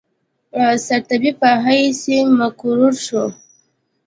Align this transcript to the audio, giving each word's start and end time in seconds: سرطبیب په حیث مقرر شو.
سرطبیب 0.87 1.35
په 1.41 1.49
حیث 1.65 2.01
مقرر 2.39 2.93
شو. 3.05 3.23